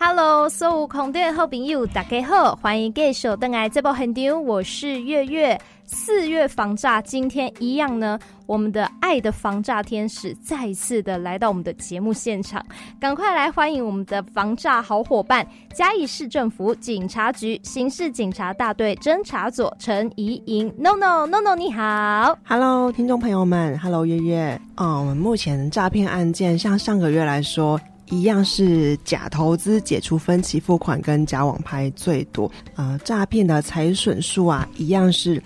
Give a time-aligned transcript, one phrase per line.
[0.00, 5.60] Hello，所有空中的好朋友，大家好，欢迎继续登来这部现场，我是月月。
[5.90, 8.16] 四月防诈，今天一样呢，
[8.46, 12.64] 我们的爱的防诈天使再一次的来到我们的节目现场，
[13.00, 20.72] 赶快来欢迎我们的防诈好伙伴——嘉义市政府警察局刑事警察大队侦查组陈怡莹。
[20.78, 24.60] No No No No，你好，Hello，听众朋友们，Hello，月月。
[24.76, 32.50] 哦，我们目前诈骗案件，像上个月来说，一样是假投资解除分期付款跟假网拍最多。
[32.74, 35.42] 呃，诈骗的财损数啊，一样是。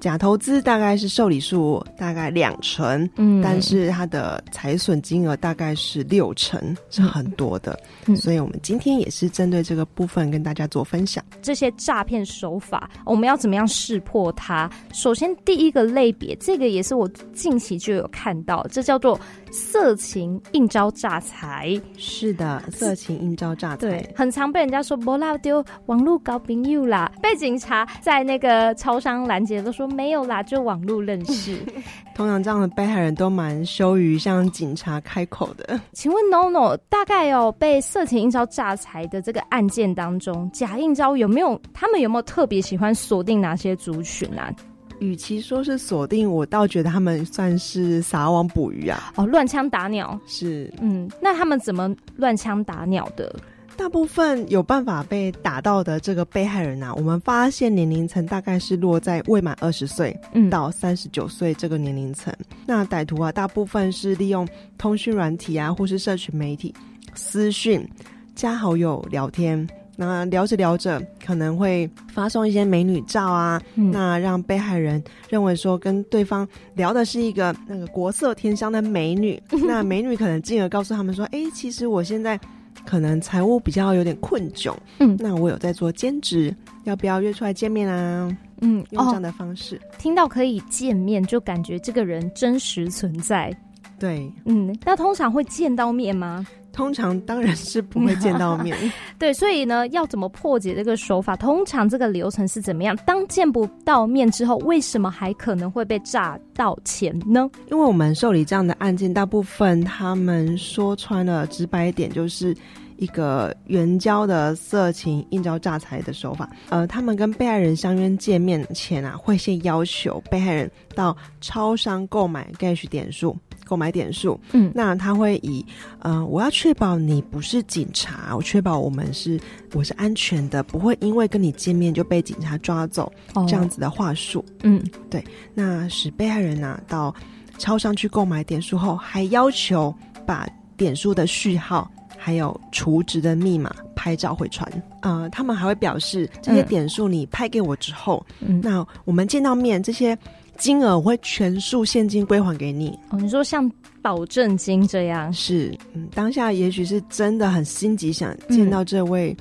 [0.00, 11.24] 假投资大概是受理数大概两成，嗯，但是它的财损金额大概是六成，是很多的，嗯，所以我们今天也是针对这个部分跟大家做分享。
[11.40, 14.70] 这些诈骗手法，我们要怎么样识破它？
[14.92, 19.18] 首先，第一个类别，这个也是我近期就有看到，这叫做
[19.50, 21.80] 色情应招诈财。
[21.96, 29.86] 是的，色情应招诈财，对，很常被人家说不啦，丢网络搞朋友啦，被警察在那个超商拦截都说。
[29.96, 31.56] 没有啦，就网络认识。
[32.14, 35.80] 通常这样的被害人都蛮羞于向警察开口的。
[35.92, 41.60] 请问 NONO 大概有被色情应招诈财的这个案件当中，假应招有没有？
[41.72, 44.52] 他们有没有特别喜欢锁定哪些族群啊？
[44.98, 49.12] 与其说是锁定，我倒觉得他们算是撒网捕鱼啊。
[49.16, 50.72] 哦，乱枪打鸟是。
[50.80, 53.34] 嗯，那他们怎么乱枪打鸟的？
[53.76, 60.18] 大部分有办法被打到的这个被害人啊，我们发现年龄层大概是落在未满二十岁
[60.50, 62.34] 到三十九岁这个年龄层。
[62.38, 62.56] 嗯。
[62.66, 66.74] 那歹徒啊，大部分是利用通讯软体啊，或是社群媒体
[67.14, 67.88] 私讯
[68.34, 69.66] 加好友聊天。
[69.98, 73.90] 那聊着聊着，可能会发送一些美女照啊，嗯。
[73.92, 79.40] 那让被害人认为说跟对方聊的是一个那个国色天香的美女。
[79.66, 82.40] 那美女可能进而告诉他们说：“哎，其实我现在。”
[82.86, 86.54] 可能财务比较有点困窘，嗯，那我有在做兼职，
[86.84, 88.34] 要不要约出来见面啊？
[88.62, 93.54] 嗯，用这样的方式，哦，听到可以见面，就感觉这个人真实存在。
[93.98, 96.46] 对，嗯，那通常会见到面吗？
[96.76, 98.76] 通常当然是不会见到面，
[99.18, 101.34] 对，所以呢，要怎么破解这个手法？
[101.34, 102.94] 通常这个流程是怎么样？
[103.06, 107.48] 当见不到面之后，为什么还可能会被诈到钱呢？
[107.70, 112.54] 因为我们受理这样的案件，大部分他们说穿了，直白一点就是
[112.98, 116.50] 一个援交的色情应招诈财的手法。
[116.68, 123.34] 呃，他们跟被害人相约见面前啊，会先要求被害人到超商购买 Gash 点数。
[123.66, 125.64] 购买点数，嗯，那他会以，
[125.98, 129.38] 呃，我要确保你不是警察，我确保我们是
[129.74, 135.22] 我是安全的，不会因为跟你见面就被警察抓走，哦，这样子的话术，嗯，对，
[135.52, 137.12] 那使被害人拿到
[137.58, 139.92] 超商去购买点数后，还要求
[140.24, 144.70] 把点数的序号还有储值的密码拍照回传，
[145.02, 150.16] 呃，他们还会表示这些点数你拍给我之后，嗯，那我们见到面这些。
[150.58, 153.18] 金额我会全数现金归还给你哦。
[153.20, 153.70] 你说像
[154.02, 159.36] 保证金这样是，嗯，当下也许是真的很心急，想见到这位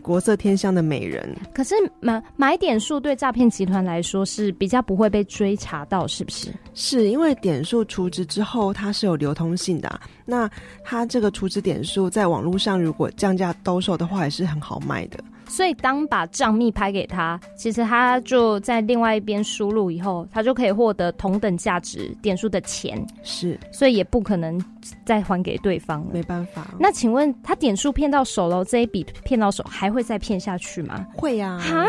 [0.00, 1.28] 国色天香的美人。
[1.40, 6.48] 嗯、可是买买点数对诈骗集团来说是比较不会被追查到，是不是？
[6.74, 10.48] 是因为点数除值之后它是有流通性的、啊，那
[10.84, 15.18] 它这个除值点数在网络上如果降价兜售的话，也是很好卖的。
[15.48, 23.04] 所以，当把账密拍给他，其实他就在另外一边输入以后，他就可以获得同等价值点数的钱。
[23.22, 24.60] 是，所以也不可能
[25.04, 26.10] 再还给对方了。
[26.12, 26.74] 没办法。
[26.78, 31.06] 那请问他点数骗到手了，这一笔骗到手还会再骗下去吗？
[31.14, 31.58] 会呀、啊。
[31.58, 31.86] 哈，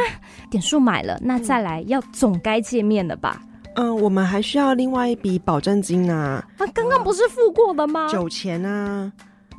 [0.50, 3.42] 点数买了，那再来要总该见面了吧？
[3.76, 6.44] 嗯，我们还需要另外一笔保证金啊。
[6.58, 8.08] 啊，刚刚不是付过了吗？
[8.08, 9.12] 酒钱啊，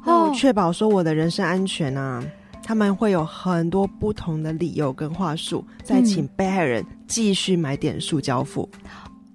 [0.04, 2.22] 哦，确保说我的人身安全啊。
[2.68, 8.90] 他们会有很多不同的理由跟话术，再请被害人继续买点数交付，嗯，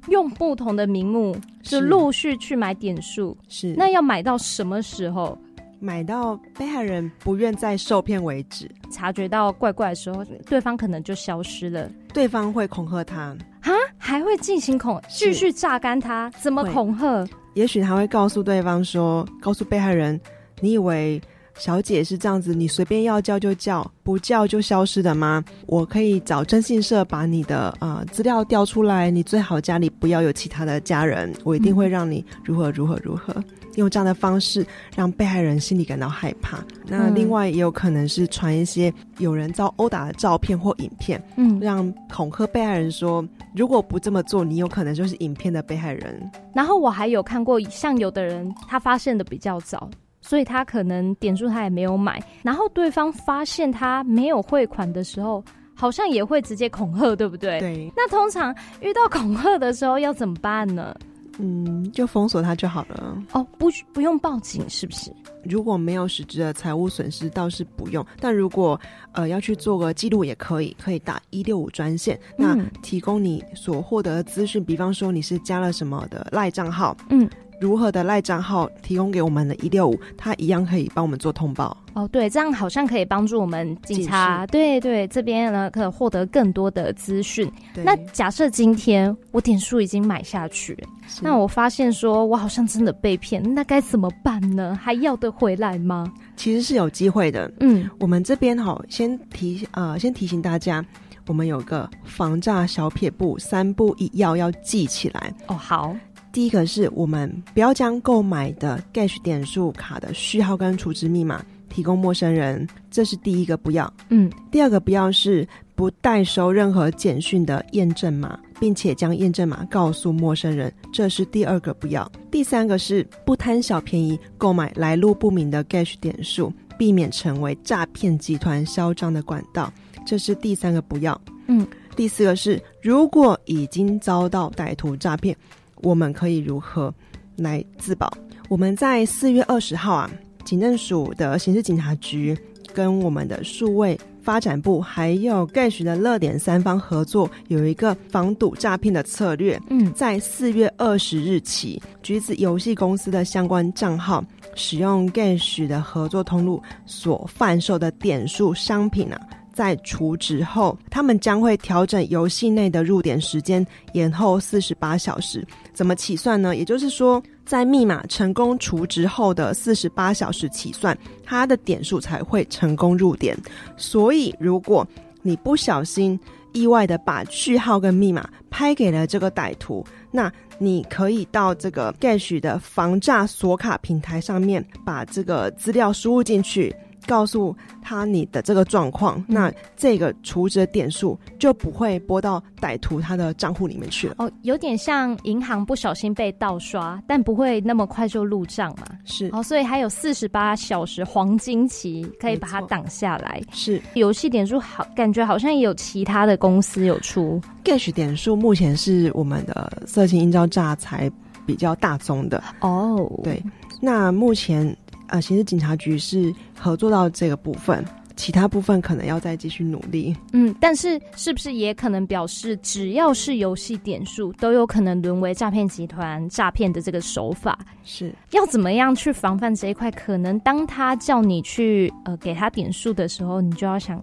[0.09, 3.35] 用不同的名目就陆续去买点数。
[3.49, 5.35] 是，那要买到什么时候？
[5.79, 8.69] 买到被害人不愿再受骗为止。
[8.91, 11.89] 察觉到怪怪的时候，对方可能就消失了。
[12.13, 16.29] 对方会恐吓他啊，还会进行恐继续榨干他？
[16.39, 17.27] 怎么恐吓？
[17.55, 20.21] 也许他会告诉对方说：“告诉被害人，
[20.61, 21.19] 你以为？”
[21.59, 25.43] 小姐是这样子，你随便要叫就叫，不叫就消失的吗？
[25.67, 33.33] 我可以找征信社把你的呃资料调出来，你最好家里不要有其他的家人，我一定会让你如何如何如何。
[33.35, 33.43] 嗯、
[33.75, 34.65] 用这样的方式
[34.95, 36.63] 让被害人心里感到害怕。
[36.87, 46.31] 那另外也有可能是传一些有人遭殴打的照片或影片，嗯，让恐吓被害人说，如果不这么做，你有可能就是影片的被害人。
[46.53, 49.89] 然后我还有看过，像有的人他发现的比较早。
[50.23, 55.43] 所以他可能点数他也没有买，然后对方发现他没有汇款的时候，
[55.75, 57.59] 好像也会直接恐吓，对不对？
[57.59, 57.91] 对。
[57.95, 60.95] 那通常遇到恐吓的时候要怎么办呢？
[61.39, 63.17] 嗯，就封锁他就好了。
[63.31, 65.11] 哦，不，不用报警，是不是？
[65.43, 68.05] 如果没有实质的财务损失，倒是不用。
[68.19, 68.79] 但如果
[69.13, 72.17] 呃要去做个记录，也可以，可以打一六五专线。
[72.37, 77.27] 那提供你所获得的资讯，比方说你是加了什么的赖账号，嗯。
[77.63, 81.77] 如何的赖账号提供给我们的一六五，他一样可以帮我们做通报。
[81.93, 87.49] 哦，对，这样好像可以帮助我们警察，对对，这边呢可以获得更多的资讯。
[87.73, 90.77] 那假设今天我点数已经买下去，
[91.21, 94.77] 那我发现说我好像真的被骗，那该怎么办呢？
[94.81, 96.11] 还要得回来吗？
[96.35, 97.49] 其实是有机会的。
[97.61, 100.83] 嗯，我们这边哈，先提呃，先提醒大家，
[101.27, 105.33] 我们有个防诈小撇步，三步一要要记起来。
[105.47, 105.95] 哦，好。
[106.33, 113.91] 第一个是我们不要将购买的 Gash 点数卡的序号跟储值密码提供陌生人，这是第一个不要。
[114.09, 122.11] 嗯，第二个不要是不代收任何简讯的验证码，并且将验证码告诉陌生人，这是第二个不要。
[122.31, 129.71] 第三个是不贪小便宜购买来路不明的 Gash 点数，避免成为诈骗集团嚣张的管道，
[130.03, 131.19] 这是第三个不要。
[131.45, 135.37] 嗯，第四个是如果已经遭到歹徒诈骗。
[135.83, 136.91] 我们可以如何
[137.35, 138.11] 来自保？
[138.49, 140.09] 我们在四月二十号啊，
[140.43, 142.35] 警政署的刑事警察局
[142.73, 149.59] 跟我们的数位发展部，还有 Gash 的乐点三方合作，有一个防堵诈骗的策略。
[149.69, 154.23] 嗯，在四月二十日起，橘子游戏公司的相关账号
[154.55, 159.19] 使用 Gash 的合作通路所贩售的点数商品啊。
[159.53, 165.45] 在除值后，他们将会调整游戏内的入点时间，延后四十八小时。
[165.73, 166.55] 怎么起算呢？
[166.55, 173.37] 也就是说，在密码成功除值后的四十八小时起算，它的点数才会成功入点。
[173.77, 174.85] 所以，如果
[175.21, 176.19] 你不小心
[176.51, 186.75] 意外的把序号跟密码拍给了这个歹徒，那你可以到这个 Gash 的防诈锁卡平台上面，把这个资料输入进去。
[187.05, 194.15] 告诉他你的这个状况，嗯、那这个储值的点数就不会拨到歹徒他的账户里面去了。
[194.19, 198.87] 哦，有点像银行不小心被盗刷，但不会那么快就入账嘛。
[199.05, 203.41] 是哦，所以还有四十八小时黄金期可以把它挡下来。
[203.51, 207.41] 是游戏点数好，感觉好像也有其他的公司有出。
[207.63, 211.11] Gash 点数目前是我们的色情应招诈财
[211.45, 213.11] 比较大宗的哦。
[213.23, 213.43] 对，
[213.81, 214.75] 那目前。
[215.07, 217.83] 啊，刑事警察局是合作到这个部分，
[218.15, 220.15] 其他部分可能要再继续努力。
[220.31, 227.57] 嗯，但是是不是也可能表示，只要是游戏点数，都有可能沦为诈骗集团诈骗的这个手法？
[227.83, 229.91] 是要怎么样去防范这一块？
[229.91, 234.01] 可能当他叫你去呃给他点数的时候，你就要想，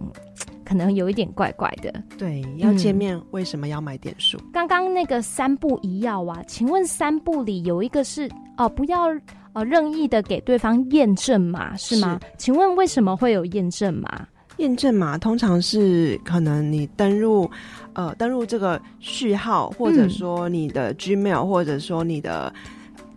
[0.63, 1.91] 可能有一点怪怪的。
[2.17, 4.37] 对，要见面，嗯、为什么要买点数？
[4.53, 8.27] 刚刚那个三不一要啊，请问三不里有一个是
[8.57, 9.07] 哦、呃，不要。
[9.53, 12.19] 呃，任意的给对方验证码是吗？
[12.21, 12.27] 是。
[12.37, 14.27] 请问为什么会有验证码？
[14.57, 17.49] 验证码通常是可能你登入，
[17.93, 22.53] 呃，登入这个序号，或者说你的 Gmail，或者说你的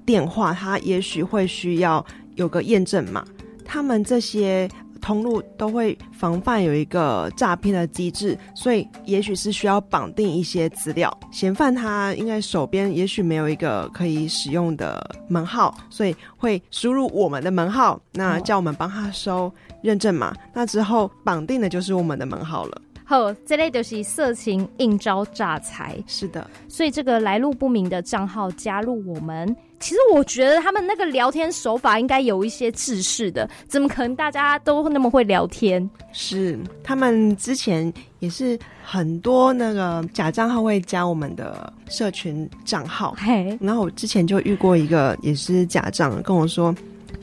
[0.04, 2.04] 电话，它也许会需要
[2.36, 3.24] 有个验证码。
[3.64, 4.68] 他们这些。
[5.04, 11.14] 通路都会防范有一个诈骗的机制，所以也许是需要绑定一些资料。
[11.30, 20.34] 嫌犯他应该手边也许没有一个可以使用的门号，所以会输入我们的门号，那叫我们帮他收认证码。
[20.54, 22.80] 那之后绑定的就是我们的门号了。
[23.04, 25.96] 好，这类就是色情应招诈财。
[26.06, 29.54] 是的，所以这个来路不明的账号加入我们。
[29.78, 35.88] 其实我觉得他们那个聊天手法应该有一些制式的，怎么可能大家都那么会聊天？
[36.12, 46.74] 是他们之前也是很多那个假账号会加我们的社群账号，嘿，然后我之前就遇过一个也是假账，跟我说，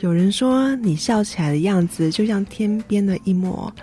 [0.02, 3.74] 有人说你笑起来的样子就像天边的一抹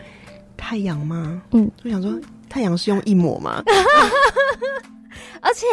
[0.59, 1.41] 太阳吗？
[1.53, 2.13] 嗯，就想说
[2.51, 3.63] 太阳是用一抹吗？
[5.41, 5.67] 而且，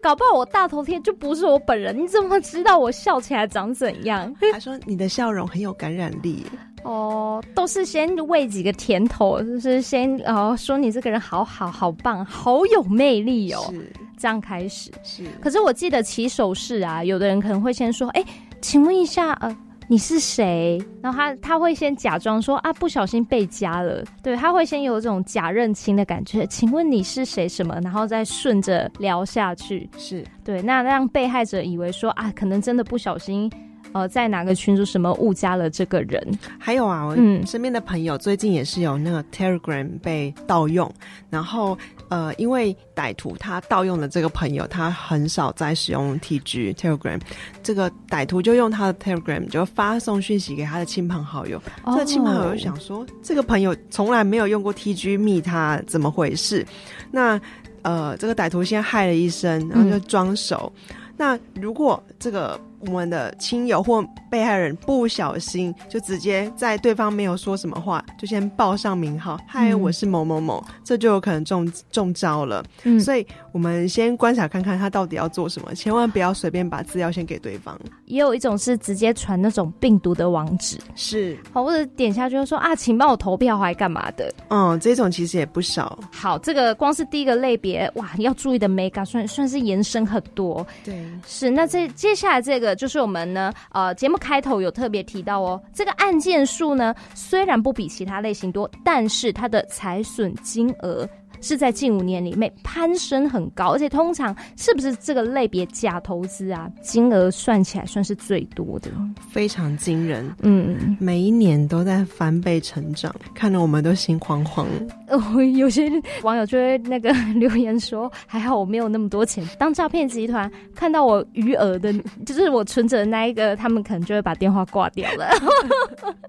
[0.00, 4.32] 搞不好我大头贴就不是我本人，你怎么知道我笑起来长怎样？
[4.52, 6.46] 他说你的笑容很有感染力
[6.84, 15.24] 哦，都是先喂几个甜头，就是先哦说你这个人好好好棒，好有魅力哦，是这样开始是。
[15.42, 18.24] 可是我记得起手式啊，有的人可能会先说，哎，
[18.60, 19.54] 请问一下，呃。
[19.90, 20.80] 你是谁？
[21.02, 26.46] 然后他他会先假装说啊，不小心被加了，对，他会先有这种假认亲的感觉。
[26.46, 27.48] 请问你是谁？
[27.48, 27.76] 什么？
[27.82, 33.50] 然后再顺着聊下去，是对，那让被害者以为说啊，可能真的不小心
[33.90, 36.24] 呃在哪个群组什么误加了这个人。
[36.56, 40.88] 还有啊，我身边的朋友最近也是有那个 Telegram 被盗用，
[41.28, 41.76] 然后
[42.10, 47.20] 呃，因为歹徒他盗用了这个朋友，他很少在使用 TG Telegram，
[47.62, 56.66] 这个歹徒就用他的 Telegram 就发送讯息给他的亲朋好友，这个亲朋好友就想说，这个朋友从来没有用过 TG 密他，怎么回事？
[57.12, 57.40] 那
[57.82, 60.70] 呃，这个歹徒先害了一声，然后就装熟。
[60.90, 72.64] 嗯、那如果这个我们的亲友或被害人不小心就直接在对方没有说什么话，就先报上名号，嗨，我是某某某，这就有可能中中招了。
[72.84, 77.78] 嗯，所以我们先观察看看他到底要做什么，千万不要随便把资料先给对方。
[78.06, 84.32] 也有一种是直接传那种病毒的网址，是好，或者点下去就说啊，请帮我投票还干嘛的？
[84.48, 85.98] 嗯，这种其实也不少。
[86.12, 90.66] 好，这个光是第一个类别，哇，要注意的 mega 算算是延伸很多。
[90.82, 91.50] 对，是。
[91.50, 92.69] 那这接下来这个。
[92.74, 101.08] 就是我们呢，呃，节目开头有特别提到哦，这个案件数呢，虽然不比其他类型多，但是它的财损金额。
[101.40, 108.90] 是在近五年里面攀升很高，而且通常是不是这个类别假投资啊，金额算起来算是最多的，
[109.30, 110.30] 非常惊人。
[110.42, 114.66] 嗯，每一年都在翻倍成长，看得我们都心慌慌。
[115.08, 115.90] 哦，有些
[116.22, 119.44] 网友就会那个留言说：“还好我没有那么多钱。
[119.58, 121.92] ”当诈骗集团看到我余额的，
[122.24, 125.28] 就是我存着的那一个，他们可能就会把电话挂掉了。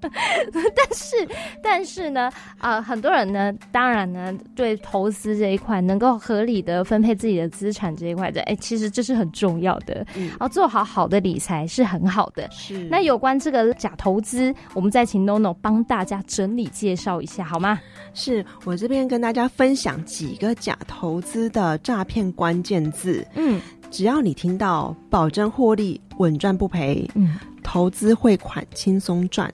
[0.50, 1.16] 但是，
[1.62, 10.06] 但是呢，啊、呃，很多人呢，当然呢，对投投资这一块能够合理的分配自己的资产这一块的，哎、欸，其实这是很重要的。
[10.14, 12.48] 嗯，然后做好好的理财是很好的。
[12.52, 12.84] 是。
[12.84, 17.80] 那有关这个假投资，我们再请 NONO 帮大家整理介绍一下，好吗？
[18.14, 23.26] 是我这边跟大家分享几个假投资的诈骗关键字。
[23.34, 29.52] 嗯，只要你听到保证获利、稳赚不赔，嗯，投资汇款轻松赚，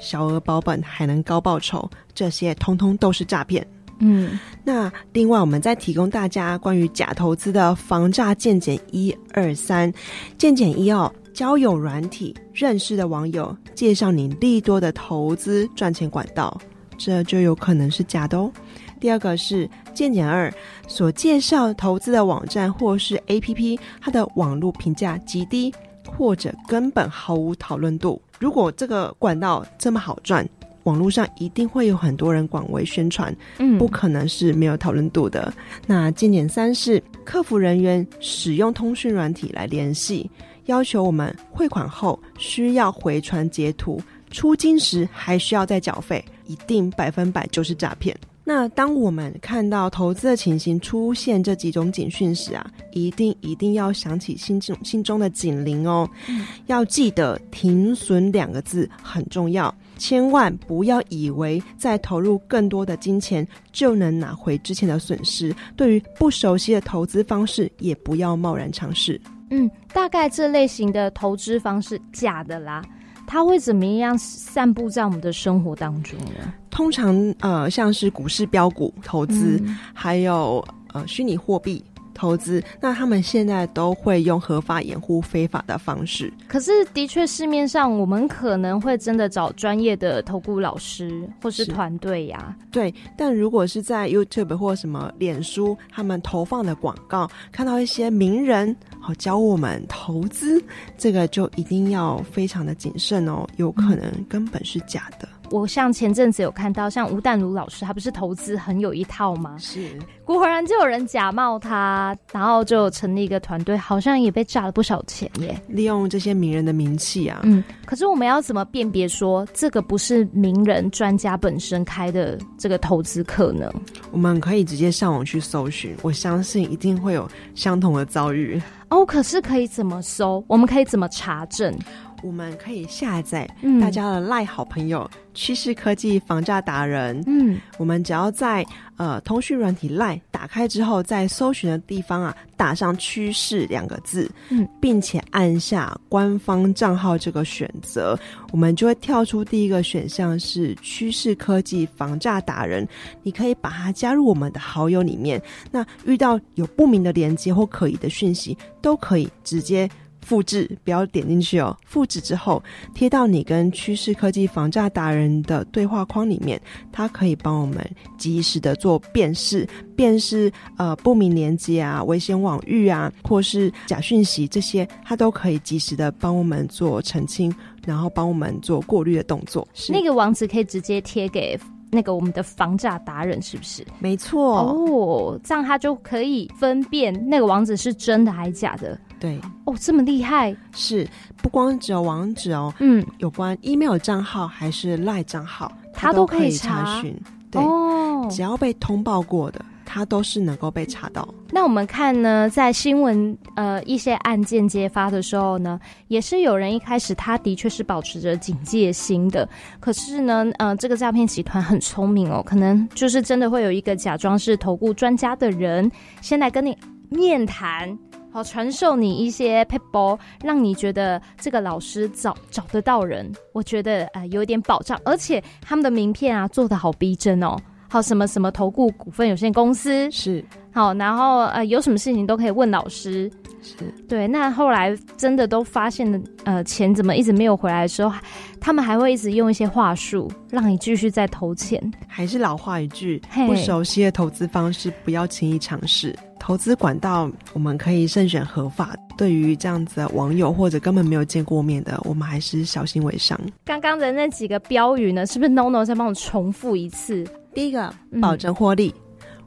[0.00, 3.66] 小额保本还能高报酬，这些通通都是诈骗。
[3.98, 9.92] 嗯，那另外我们再提供大家关于假投资的防诈见检一二三，
[10.36, 16.60] 见检一哦，交友软体认识的网友介绍你利多的投资赚钱管道，
[16.98, 18.52] 这就有可能是假的哦。
[19.00, 20.52] 第二个是见检二
[20.88, 25.72] 所介绍投资的网站或是 APP，它的网络评价极低，
[26.06, 28.20] 或者根本毫无讨论度。
[28.38, 30.46] 如果这个管道这么好赚，
[30.86, 35.52] 网络上一定会有很多人广为宣传，嗯，不可能是没有讨论度的。
[35.86, 40.30] 那健检三是客服人员使用通讯软体来联系，
[40.66, 44.00] 要求我们汇款后需要回传截图，
[44.30, 48.16] 出金时还需要再缴费，一定百分百就是诈骗。
[48.48, 59.74] 那当我们看到投资的情形出现这几种警讯时啊，一定一定要想起心中心中的警铃哦，嗯，要记得停损两个字很重要。
[59.96, 65.54] 千万不要以为再投入更多的金钱就能拿回之前的损失。
[65.76, 69.20] 对于不熟悉的投资方式，也不要贸然尝试。
[69.50, 72.82] 嗯，大概这类型的投资方式假的啦，
[73.26, 76.52] 它会怎么样散布在我们的生活当中呢？
[76.70, 80.62] 通常呃，像是股市标股投资，嗯、还有
[80.92, 81.82] 呃虚拟货币。
[82.16, 86.32] 投资，那他们现在都会用合法掩护非法的方式。
[86.48, 92.56] 可是，的确市面上我们可能会真的找专业的投顾老师或是团队呀。
[92.72, 100.62] 对，但如果是在 YouTube 或什么脸书，他们投放的广告，看到一些名人好教我们投资，
[100.96, 105.28] 这个就一定要非常的谨慎哦，有可能根本是假的。
[105.50, 109.56] 我像前阵子有看到，像吴淡如老师，他不是投资很有一套吗？
[109.58, 109.88] 是，
[110.24, 115.60] 果然就有人假冒他，然后就成立一个团队，好像也被诈了不少钱耶。
[115.68, 123.72] 利用这些名人的名气啊，嗯，可是我们要怎么辨别说这个不是名人专家本身开的这个投资课呢？
[124.10, 128.60] 我们可以直接上网去搜寻，我相信一定会有相同的遭遇。
[128.88, 130.44] 哦，可是可以怎么搜？
[130.46, 131.76] 我们可以怎么查证？
[132.22, 133.48] 我们可以下载
[133.80, 137.22] 大家的赖好朋友趋势科技防诈达人。
[137.26, 138.64] 嗯，我们只要在
[138.96, 148.18] 呃通讯软体赖打开之后，在搜寻的地方啊打上“趋势”两个字，嗯，并且按下官方账号这个选择，
[148.50, 152.86] 我们就会跳出第一个选项是趋势科技防诈达人。
[153.22, 155.40] 你可以把它加入我们的好友里面。
[155.70, 159.88] 那遇到有不明的连接或可疑的讯息，都可以直接。
[160.26, 161.76] 复制，不要点进去哦。
[161.86, 162.60] 复制之后
[162.92, 167.78] 贴到你跟趋势科技防诈达人的对话框里面，它可以帮我们
[168.18, 169.64] 及时的做辨识，
[169.94, 177.54] 辨识呃不明连接啊、危险网域啊，或是假讯息这些，它都可以及时的帮我们做澄清，
[177.86, 179.66] 然后帮我们做过滤的动作。
[179.74, 181.56] 是那个网址可以直接贴给。
[181.88, 183.86] 那个我们的防诈达人是不是？
[184.00, 188.98] 没错哦，这样他就可以分辨那个网址是真的还是假的。
[189.18, 197.18] 对哦，这么厉害，是不光只有网址哦，嗯，有关 email 账号还是 Line 账号，他都可以查询。
[197.50, 199.64] 对哦，只要被通报过的。
[199.88, 201.26] 它都是能够被查到。
[201.52, 209.48] 那我们看呢，在新闻呃一些案件揭发的时候呢，也是有人一开始他的确是保持着警戒心的。
[209.78, 216.76] 可是呢，呃，这个诈骗集团很聪明哦，可能就是真的会有一个假装是投顾专家的人，先来跟你
[217.08, 217.96] 面谈，
[218.36, 223.32] 好传授你一些撇步，让你觉得这个老师找找得到人。
[223.54, 227.56] 我觉得呃有一点保障，而且他们的名片啊做的好逼真哦。
[227.88, 233.30] 好，什么什么投顾股份有限公司是好，然后呃，有什么事情都可以问老师，
[233.62, 233.74] 是
[234.06, 234.28] 对。
[234.28, 238.14] 那后来真的都发现了，呃，钱怎么一直没有回来的时候，
[238.60, 241.80] 他们还会一直用一些话术让你继续再投钱。
[242.06, 246.14] 还是老话一句，不熟悉的投资方式不要轻易尝试。
[246.38, 248.94] 投资管道我们可以慎选合法。
[249.16, 253.40] 对于这样子的网友或者根本没有见过面的，我们还是小心为上。
[253.64, 257.26] 刚刚的那几个标语呢，是不是 NONO 再帮我重复一次？
[257.54, 257.90] 第一个
[258.20, 258.94] 保证获利，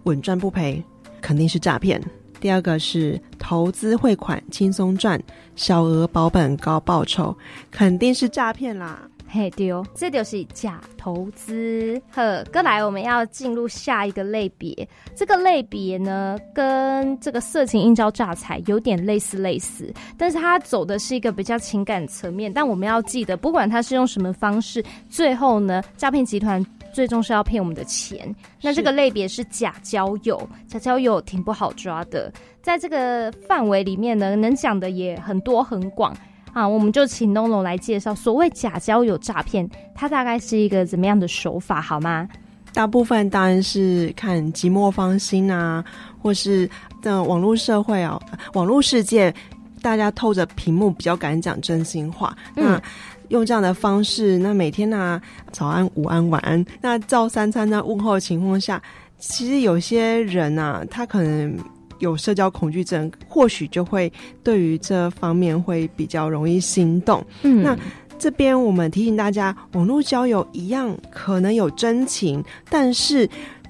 [0.06, 0.84] 稳、嗯、赚不赔，
[1.22, 2.02] 肯定是诈骗。
[2.40, 5.22] 第二个是投资汇款轻松赚，
[5.56, 7.36] 小额保本高报酬，
[7.70, 9.08] 肯定是诈骗啦。
[9.32, 12.02] 嘿，对哦，这就是假投资。
[12.12, 14.88] 呵，过来我们要进入下一个类别。
[15.16, 22.52] 这个类别呢，跟这个色情应招诈财有点类似类似，但是它走的是一个比较情感层面。
[22.52, 26.66] 但我们要记得，不管它是用什么方式，最后呢，诈骗集团。
[26.92, 32.34] 最终是要骗我们的钱，那这个类别是假交友，假交友挺不好抓的。
[32.64, 36.18] 在这个范围里面呢，能讲的也很多很广
[36.60, 42.28] 啊，我们就请 NONO 来介绍所谓假交友诈骗，它大概是一个怎么样的手法，好吗？
[42.74, 45.84] 大部分当然是看寂寞芳心啊，
[46.22, 46.70] 或是
[47.02, 48.20] 的网络社会啊，
[48.56, 49.34] 网络世界，
[49.82, 52.66] 大家透着屏幕比较敢讲真心话，嗯。
[52.66, 52.82] 那
[53.30, 58.82] 用这样的方式，那每天呢、啊，早安、午安、晚安，那照三餐呢问候的情况下，
[59.20, 61.56] 其实有些人啊，他可能
[62.00, 64.12] 有社交恐惧症，或许就会
[64.44, 67.24] 对于这方面会比较容易心动。
[67.44, 67.78] 嗯，那
[68.18, 73.30] 这边我们提醒大家，网络交友一样可能有真情，但是。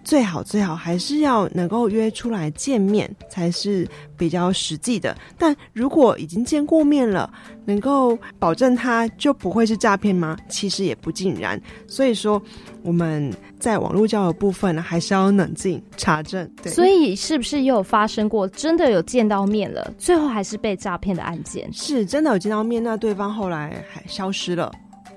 [0.09, 5.15] 最好最好还是要能够约出来见面才是比较实际的。
[5.37, 7.31] 但如果已经见过面了，
[7.63, 10.35] 能够保证他就不会是诈骗吗？
[10.49, 11.61] 其实也不尽然。
[11.85, 12.41] 所以说
[12.81, 16.51] 我们在网络交友部分呢，还是要冷静查证。
[16.63, 21.71] 对，所以是不是也有发生过真的有见到面了，最后还是被诈骗的案件？
[21.71, 24.71] 是真的有见到面，那对方后来还消失了。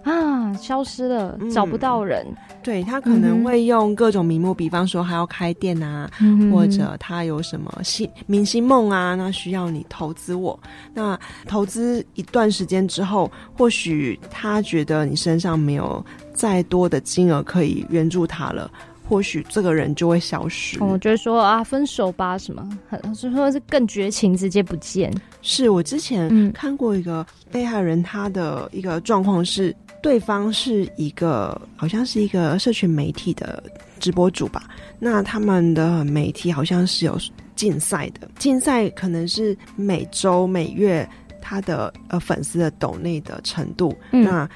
[0.05, 2.27] 啊，消失了，嗯、找不到人。
[2.63, 10.59] 对，他可能会用各种名目，嗯、比方说还要开店啊，嗯、或者他有什么星明星梦啊，那需要你投资我。
[10.93, 18.71] 那投资一段时间之后，或许他觉得你身上没有再多的金额可以援助他了，
[19.09, 20.83] 或许这个人就会消失。
[20.83, 22.69] 我觉得说啊，分手吧，什么，
[23.15, 25.13] 就说是更绝情，直接不见。
[25.43, 29.75] 是我之前看过一个被害人，他的一个状况是。
[30.03, 33.63] 对方是一个，好像是一个社群媒体的
[34.01, 34.65] 直播主吧。
[34.99, 37.17] 那他们的媒体好像是有
[37.55, 41.09] 竞赛的，竞赛可能是每周、每月
[41.41, 44.49] 他的呃粉丝的抖内的程度，嗯、那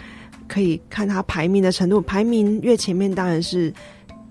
[0.49, 3.73] 可以看他排名的程度，排名越前面，当然是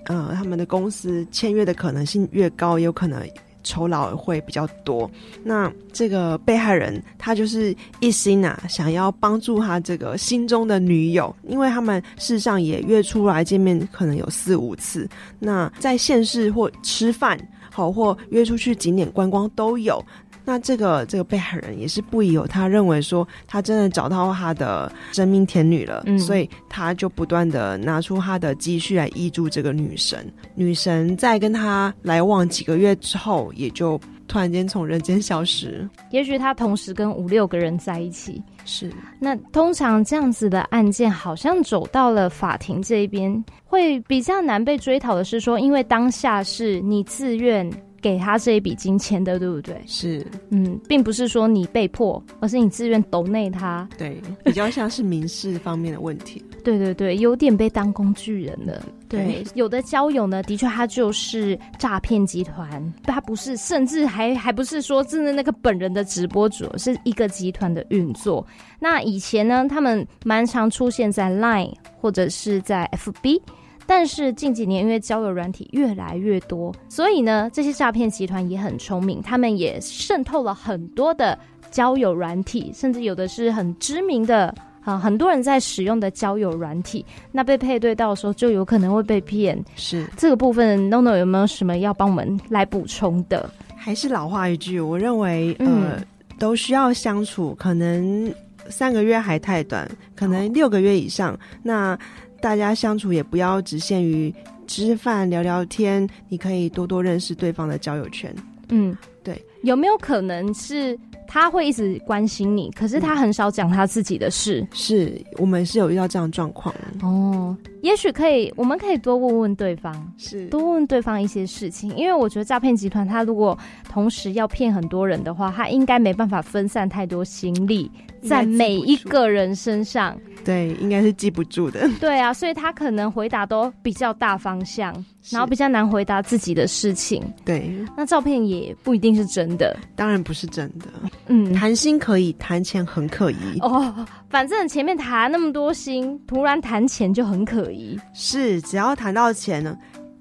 [0.05, 3.25] 呃他们的公司签约的可能性越高，有可能。
[3.65, 5.11] 酬劳会比较多。
[5.43, 15.09] 那这个被害人他就是一心啊，想要帮助他这个心中的女友，因为他们事实上也约出来见面，可能有四五次。
[15.39, 17.37] 那在现世或吃饭，
[17.71, 20.01] 好或约出去景点观光都有。
[20.45, 30.31] 那这个这个被害人也是不疑有他，认为说他真的找到他的真命天女了，嗯、所以他就不断的拿出他的积蓄来挹注这个女神。
[30.53, 35.89] 女神在跟他来往几个月之后，也就突然间从人间消失。
[36.11, 38.41] 也许他同时跟五六个人在一起。
[38.65, 38.91] 是。
[39.19, 47.67] 那通常这样子的案件，好像走到了法庭这一边，会比较难被追讨的是说，因为当下是你自愿。
[48.01, 49.81] 给他这一笔金钱的，对不对？
[49.87, 53.87] 是，嗯，并不是说你被迫，而是你自愿抖内他。
[53.97, 56.43] 对，比较像是民事方面的问题。
[56.63, 58.83] 对对对，有点被当工具人了。
[59.07, 68.45] 对，对有的交友呢，的确他就是诈骗集团，他不是，甚至还还不是说真的那个本人的直播主，是一个集团的运作。
[68.79, 73.41] 那以前呢，他们蛮常出现在 Line 或者是在 FB。
[73.87, 81.37] 但是近几年，因为交友软体越来越多，所以呢，这些诈骗集团也很聪明，他们也渗透了很多的
[81.69, 89.63] 交友软体，甚至有的是很知名的啊，很多人在使用的交友软体，那被配对到的时候，就有可能会被骗。
[89.75, 93.49] 是这个部分，NONO 有没有什么要帮我们来补充的？
[93.75, 96.05] 还是老话一句，我认为，呃，嗯、
[96.39, 98.33] 都需要相处，可能
[98.67, 101.99] 三个月还太短，可能六个月以上，哦、那。
[102.45, 104.31] 大家相处也不要只限于
[104.67, 108.31] 吃饭聊聊天，你可以多多认识对方的交友圈。
[108.69, 110.95] 嗯，对，有没有可能是
[111.27, 114.61] 他会一直关心你，可是他很少讲他自己的事？
[114.61, 117.57] 嗯、是我们是有遇到这样状况哦。
[117.81, 123.57] 也许可以，我们可以多问问对方，是多问对方一些事情，因为我觉得诈骗集团他如果
[123.89, 127.89] 同时要骗很多人的话，他应该没办法分散太多心力
[128.27, 130.17] 在每一个人身上。
[130.43, 131.89] 对，应该是记不住的。
[131.99, 134.93] 对啊，所以他可能回答都比较大方向，
[135.31, 137.23] 然后比较难回答自己的事情。
[137.43, 140.85] 对，那照片也不一定是真的，当然不是真的。
[141.25, 143.57] 嗯，谈心可以，谈钱很可疑。
[143.61, 147.99] 哦，反正前面谈那么多心，突然谈钱就很可疑。
[148.13, 149.75] 是，只要谈到钱呢，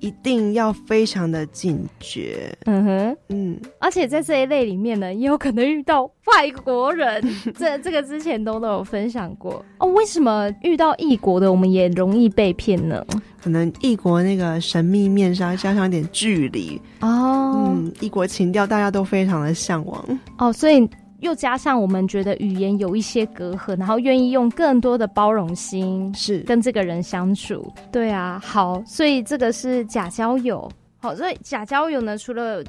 [0.04, 2.54] 一定要非常的警觉。
[2.66, 7.24] 嗯哼，嗯，而且在这一类里面呢，也有可能遇到外国人。
[7.56, 9.86] 这这个之前都都有分享过哦。
[9.88, 13.02] 为什么遇到异国的，我们也容易被骗呢？
[13.42, 17.52] 可能异国那个神秘面纱加上一点距离哦。
[17.56, 20.86] 嗯，异国情调大家都非常的向往哦，所以。
[21.24, 27.66] 又加上我们觉得语言有一些隔阂，然后愿意用更多的包容心，是跟这个人相处。
[27.90, 30.70] 对啊，好，所以这个是假交友。
[30.98, 32.62] 好，所以假交友呢，除了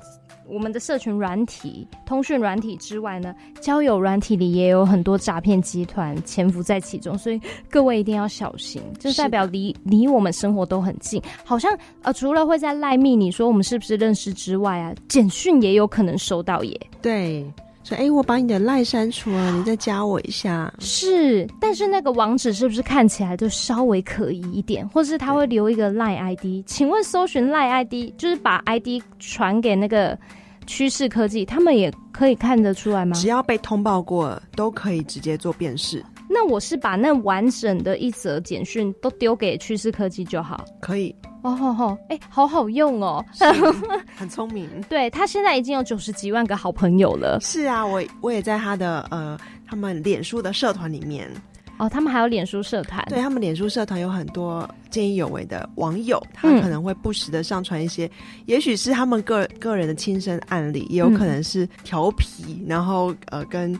[0.48, 8.82] 我们的社群软体、通讯软体之外呢，交友软体里也有很多诈骗集团潜伏在其中，所以各位一定要小心。
[9.00, 11.70] 就代表离离我们生活都很近，好像
[12.04, 16.80] 呃，除了会在赖密你说我们是不是认识之外啊，简讯也有可能收到耶。
[17.02, 17.46] 对。
[17.86, 20.74] 说，哎、欸，我把你的赖删除了，你再加我一下。
[20.80, 24.88] 是，但是那个网址是不是看起来就稍微可疑一点？
[24.90, 26.66] 或是他会留一个赖 ID？
[26.66, 30.18] 请问搜寻赖 ID，就是把 ID 传给那个
[30.66, 33.16] 趋势科技，他们也可以看得出来吗？
[33.16, 36.04] 只要被通报过，都可以直接做辨识。
[36.30, 40.66] 那我是把那完整的一则简讯都丢给趋势科技就好？
[40.82, 41.16] 可以。
[41.44, 43.24] 哦吼吼，哎，好好用哦，
[44.16, 44.68] 很聪明。
[44.90, 47.40] 对，他现在已经有九十几万个好朋友了。
[47.40, 51.30] 是啊，我我也在他的呃，他们脸书的社团里面。
[51.78, 53.04] 哦，他们还有脸书社团。
[53.10, 58.12] 对，他们脸书社团有很多见义勇为的网友，他可能会不时的上传一些，嗯、
[58.46, 63.78] 也许是他们个个人的亲身案例，也有可能是调皮，嗯、然后呃跟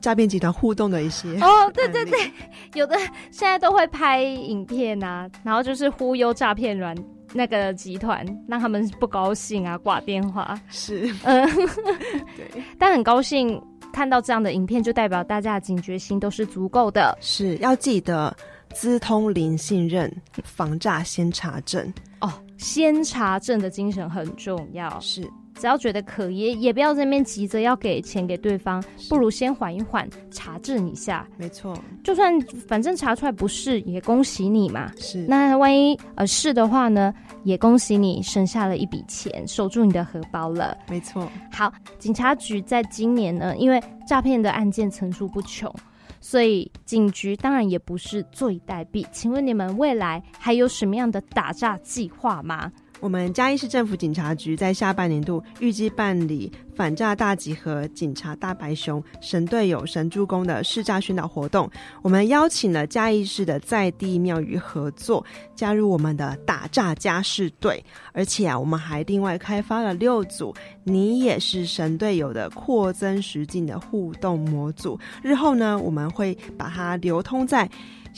[0.00, 1.28] 诈骗集团互动的一些。
[1.40, 2.30] 哦，对对对，
[2.74, 2.96] 有的
[3.30, 6.96] 现在都会拍影片啊，然后就是忽悠诈骗软
[7.32, 10.58] 那个集团，让他们不高兴啊，挂电话。
[10.68, 11.46] 是，嗯，
[12.36, 13.60] 对，但很高兴。
[13.90, 17.16] 看到这样的影片，就代表大家的警觉心都是足够的。
[17.20, 18.36] 是要记得
[18.72, 22.30] 资通零信任，防诈先查证哦。
[22.58, 25.00] 先查证的精神很重要。
[25.00, 25.28] 是。
[25.58, 31.26] 只要觉得可疑，也不要在那边急着要给钱给对方，不如先缓一缓，查证一下。
[31.36, 34.92] 没错，就算反正查出来不是，也恭喜你嘛。
[34.96, 40.76] 是，那万一呃是的话呢，也恭喜你省下了一笔钱，守住你的荷包了。
[40.88, 41.28] 没错。
[41.52, 45.74] 好，警察局在今年呢，因为诈骗的案件层出不穷，
[46.20, 49.04] 所以警局当然也不是坐以待毙。
[49.10, 52.70] 请问你们未来还有什么样的打诈计划吗？
[53.00, 61.70] 我们嘉义市政府警察局在下半年度预计办理反诈大集合、警察大白熊、神队友、神助攻的试诈宣导活动。
[62.02, 67.82] 我们邀请了嘉义市的在地庙宇合作，加入我们的打诈家事队。
[68.12, 74.98] 而且啊，我们还另外开发了六组“你也是神队友”的扩增实境的互动模组。
[75.22, 77.68] 日后呢，我们会把它流通在。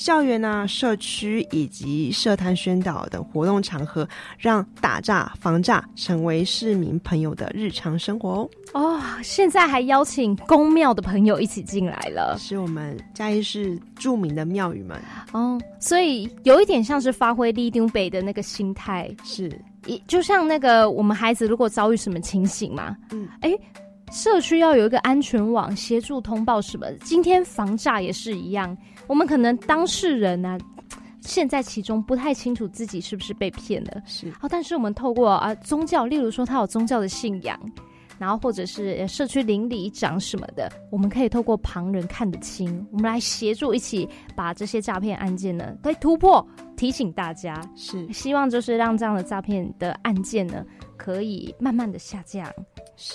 [0.00, 4.08] 校园啊，社区以及社摊宣导等活动场合，
[4.38, 8.50] 让打诈防诈成为市民朋友的日常生活哦。
[8.72, 14.98] 哦，现在还邀请宫庙的朋友一起进来了，是我们嘉义市著名的庙宇们。
[15.32, 19.52] 哦，所以有一点像是发挥立定北的那个心态，是。
[19.86, 23.60] 一就像那个我们孩子如果遭遇什么情形嘛，嗯，哎、欸，
[24.10, 26.90] 社区要有一个安全网协助通报什么。
[27.04, 30.58] 今天防诈也是一样，我们可能当事人呢、啊，
[31.20, 37.58] 陷在其中不太清楚自己是不是被骗了，是好，但是我们透过啊宗教，例如说他有宗教的信仰。
[38.18, 46.46] 然后或者是社区邻里长什么的，我们可以透过旁人看得清，我们来协助一起把这些诈骗案件呢，可以突破。
[46.76, 50.62] 提醒大家，是希望就是让这样的诈骗的案件呢，
[50.98, 52.52] 可以慢慢的下降，是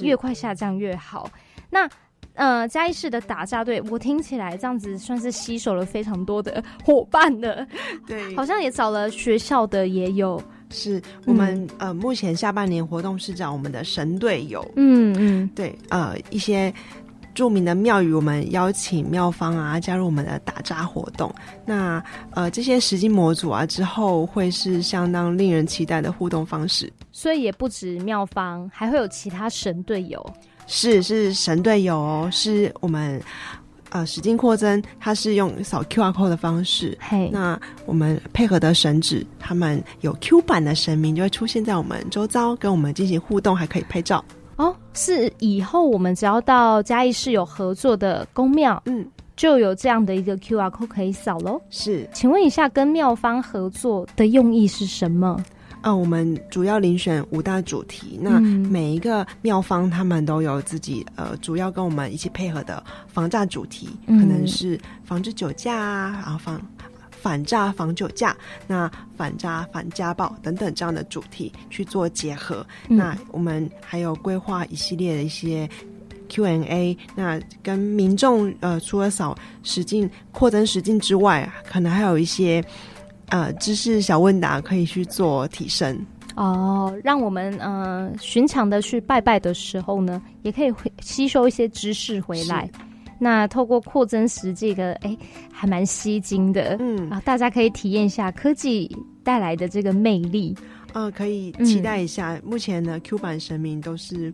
[0.02, 1.30] 越快下降越好。
[1.70, 1.90] 那
[2.34, 7.66] 呃，嘉义市的打架队，我听起来这样子算是吸收了非常多的伙伴的，
[8.06, 10.42] 对，好像也找了学校的也有。
[10.70, 16.74] 是我们、嗯、呃，目前下半年活动是找我们的神队友，嗯嗯，对，呃，一些
[17.36, 21.32] 著名的庙宇，我们邀请庙方啊加入我们的打扎活动。
[21.66, 26.92] 那呃，这些实境模组啊之后会是相当令人期待的互动方式。
[27.12, 30.26] 所以也不止庙方，还会有其他神队友。
[30.66, 33.22] 是是神队友哦，是我们。
[33.92, 36.98] 呃，实境扩增，它是用扫 QR code 的方式。
[37.00, 44.26] 嘿，那我们配合的神指，他们有 Q 版的神明就会出现在我们周遭，跟我们进行互动，还可以拍照。
[44.58, 51.62] 哦，是以后我们只要到嘉义市有合作的公庙，嗯，就有这样的一个 QR code 可以扫喽。
[51.70, 55.44] 是，请问一下，跟庙方合作的用意是什么？
[55.82, 66.60] 啊、呃，我们主要遴选五大主题，那每一个庙方他们都有自己呃，主要跟我们一起配合的防诈主题，嗯、可能是防止酒驾啊，然后防
[67.26, 72.64] 反诈防酒驾，那反诈反家暴等等这样的主题去做结合。
[72.88, 75.68] 嗯、那我们还有规划一系列的一些
[76.30, 82.64] Q&A，那跟民众呃，除了扫实境扩增实境之外，可能还有一些。
[83.30, 86.00] 呃，知识小问答可以去做提升
[86.36, 92.70] 哦，让我们呃寻常的去拜拜的时候呢，也可以吸收一些知识回来。
[93.20, 95.18] 那透过扩增实这个，哎，
[95.52, 98.90] 还蛮吸睛的，嗯啊，大家可以体验一下科技
[99.24, 100.56] 带来的这个魅力。
[100.94, 104.34] 呃，可以期待一下，嗯、目前的 Q 版神明都是。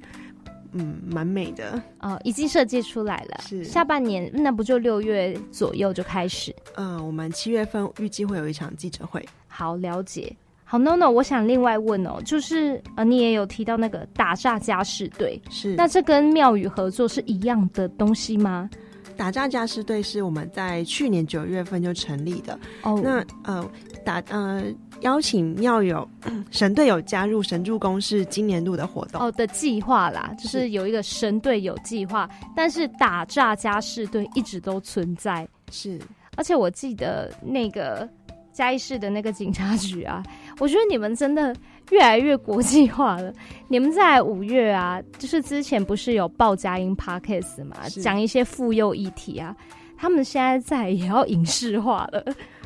[0.74, 3.41] 嗯，蛮美的哦，已经设计出来了。
[3.41, 6.56] 是下半年，那不就六月左右就开始？
[6.76, 9.22] 嗯、呃，我们七月份预计会有一场记者会。
[9.50, 10.34] 好，了解。
[10.71, 18.69] 好，NONO，我想另外问哦，就是呃，你也有提到那个打诈家事队，是那这跟庙宇合作是一样的东西吗？
[19.17, 22.57] 打诈家事队是我们在去年九月份就成立的。
[22.84, 23.69] 哦，那呃，
[24.05, 24.63] 打呃。
[25.01, 26.07] 邀请庙友
[26.51, 35.99] 神队友加入神助攻是今年度的活动哦的计划啦，就是有一个神队友计划，但是打诈家事队一直都存在，是，
[36.36, 38.07] 而且我记得那个
[38.53, 40.21] 嘉义市的那个警察局啊，
[40.62, 41.56] 我觉得你们真的
[41.89, 43.34] 越来越国际化了。
[43.67, 49.56] 你们在五月啊，就是之前不是有报佳音 Podcast 嘛，讲一些妇幼议题啊，
[49.97, 52.24] 他们现在在也要影视化了。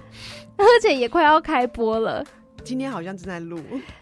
[0.58, 2.21] 而且也快要开播了，
[2.65, 3.58] 今天好像正在录。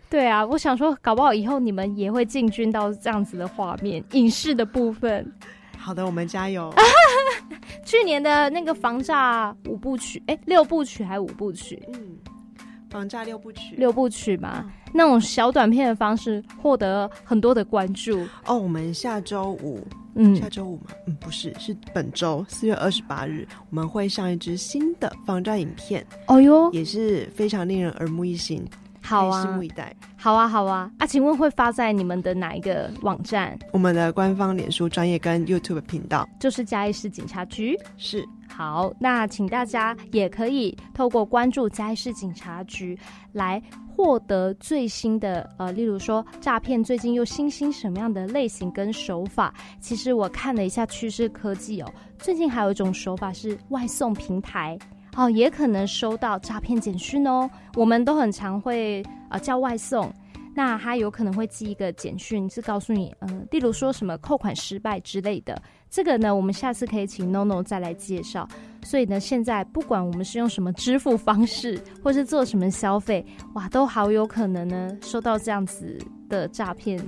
[0.09, 5.31] 对啊，我想说，搞不好以后你们也会进军到这样子的画面，影视的部分。
[5.77, 6.73] 好的，我们加油。
[7.85, 11.79] 去年的那个防诈五部曲，哎、欸，六部曲还是五部曲？
[11.93, 12.17] 嗯，
[12.93, 18.21] 防诈六部曲，六部曲嘛，嗯、那种小短片的方式获得很多的关注。
[18.45, 19.85] 哦，我们下周五。
[20.15, 20.91] 嗯，下周五吗？
[21.07, 26.05] 嗯，不是，是本周四月二十八日，我们会上一支新的防诈影片。
[26.27, 28.63] 哦哟，也是非常令人耳目一新。
[29.01, 29.91] 好啊，拭目以待。
[30.15, 30.89] 好啊，好啊。
[30.99, 33.57] 啊，请问会发在你们的哪一个网站？
[33.71, 37.75] 我们的官方脸书专业跟 YouTube 频道，就是嘉义市警察局。
[37.97, 38.23] 是。
[38.55, 42.97] 好，那请大家也可以透过关注嘉义市警察局
[43.31, 43.61] 来。
[43.95, 49.53] 获得最新的呃，例如说诈骗最近又新兴什么样的类型跟手法？
[49.79, 54.75] 其实我看了一下趋势科技哦，最近还有一种手法是外送平台
[55.15, 57.47] 哦，也可能收到诈骗简讯哦。
[57.75, 60.11] 我们都很常会呃叫外送，
[60.55, 65.59] 那他有可能会寄一个简讯，是告诉你，嗯、例如说什么扣款失败之类的。
[65.89, 68.47] 这个呢，我们下次可以请 NONO 再来介绍。
[68.83, 75.97] 所以呢，现在不管我们是用什么支付方式，或是做什么消费，哇，都好有可能呢收到这样子
[76.29, 76.99] 的诈骗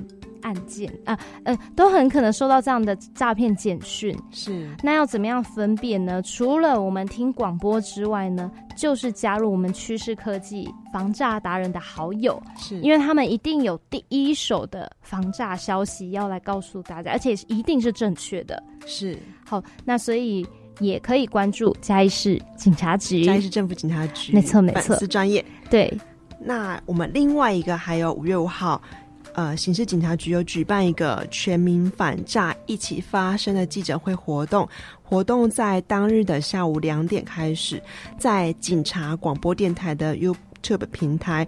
[0.46, 4.16] 案件啊，嗯、呃，都很可能收到这样的诈骗简讯。
[4.30, 6.22] 是，那要怎么样分辨呢？
[6.22, 18.62] 除了我们听广播之外呢，就是加入我们趋势科技防诈达人的好友，是因为他们一定有第一手的防诈消息要来告诉大家，而且一定是正确的。
[18.86, 20.46] 是，好，那所以
[20.80, 25.44] 也可以关注嘉义市警察局，嘉义市政府警察局，没错没错，粉丝专业。
[25.70, 25.92] 对，
[26.40, 28.80] 那我们另外一个还有五月五号，
[29.36, 34.68] 呃，刑事警察局有举办一个全民反诈一起发生的记者会活动，
[35.04, 37.82] 活动在当日的下午两点开始，
[38.18, 41.46] 在警察广播电台的 YouTube 平台。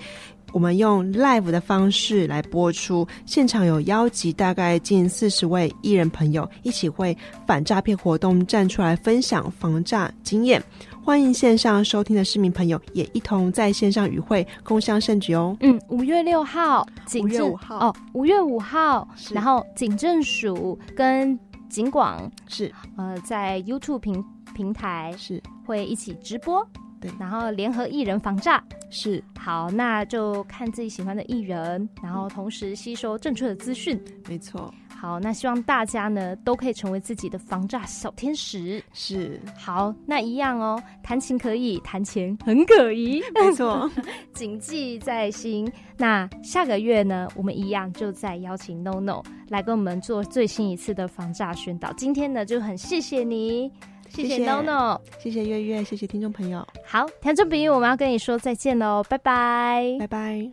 [0.54, 10.62] 我们用 live 的方式来播出，现场有邀集大概近四十位艺人朋友一起为反诈骗活动站出来分享防诈经验。
[11.04, 15.56] 欢迎线上收听的市民朋友也一同在线上与会，共襄盛举哦。
[15.62, 16.86] 嗯，五月六号，
[17.22, 21.38] 五月五号哦，五月五号，然后警政署跟
[21.70, 26.68] 警广是呃在 YouTube 平平台是会一起直播。
[27.00, 34.00] 对，然后联合艺人防诈是好，那就看自己喜欢的艺人，然后同时吸收正确的资讯。
[34.28, 38.84] 没错，好，那希望大家呢都可以成为自己的防诈小天使。
[38.94, 43.22] 是好，那一样哦，谈情可以，谈钱很可疑。
[43.36, 43.90] 没错，
[44.34, 45.72] 谨记在心。
[45.98, 51.94] 那下个月呢，我们一样就再邀请 NONO 来跟我们做最新一次的防诈宣导。
[51.94, 53.72] 今天呢，就很谢谢你。
[54.10, 56.66] 谢谢 NONO，谢谢月月，谢谢听众朋友。
[56.86, 60.46] 好，听众朋友，我们要跟你说再见喽，拜拜，拜拜。